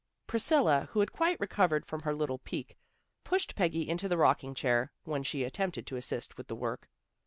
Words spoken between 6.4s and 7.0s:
the work.